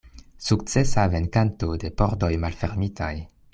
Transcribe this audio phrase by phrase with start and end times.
[0.45, 3.15] Sukcesa venkanto de pordoj malfermitaj.